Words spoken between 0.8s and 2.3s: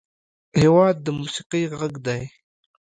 د موسیقۍ غږ دی.